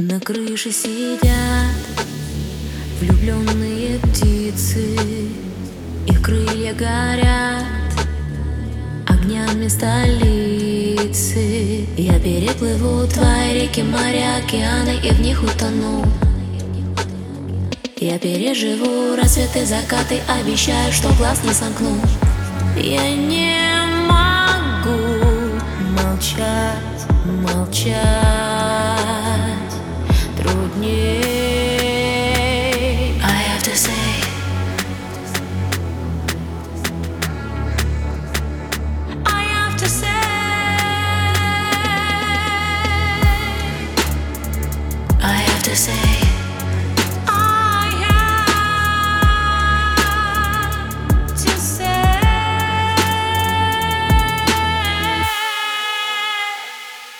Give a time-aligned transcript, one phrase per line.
[0.00, 1.74] На крыше сидят
[3.00, 4.96] влюбленные птицы
[6.06, 7.64] Их крылья горят
[9.08, 11.40] огнями столицы.
[11.96, 16.04] Я переплыву твои реки, моря, океаны и в них утону.
[17.96, 21.96] Я переживу рассветы, закаты, обещаю, что глаз не сомкну.
[22.76, 23.56] Я не
[24.06, 25.18] могу
[25.96, 26.78] молчать,
[27.42, 28.37] молчать
[30.80, 30.84] I
[33.48, 33.92] have to say.
[39.26, 40.20] I have to say.
[45.20, 46.18] I have to say.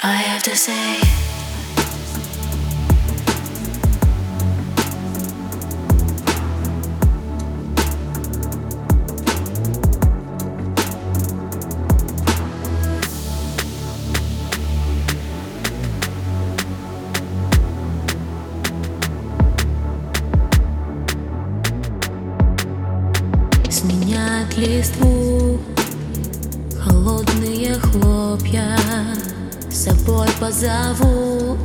[0.01, 1.27] I have to say
[23.71, 25.61] Сменят листву
[26.80, 28.77] холодные хлопья.
[29.71, 31.59] Собой позовут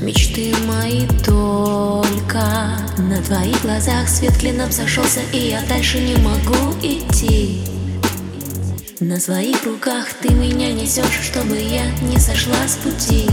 [0.00, 2.78] Мечты мои только.
[2.98, 7.62] На твоих глазах свет клином сошелся И я дальше не могу идти.
[9.00, 13.28] На своих руках ты меня несешь Чтобы я не сошла с пути.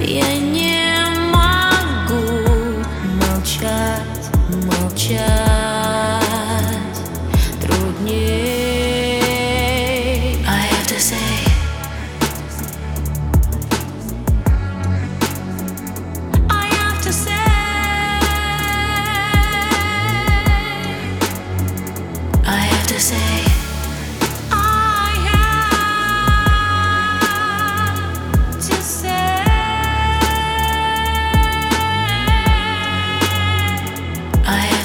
[0.00, 0.36] Я